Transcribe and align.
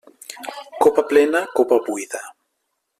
Copa 0.85 1.03
plena, 1.11 1.45
copa 1.59 1.81
buida. 1.85 2.21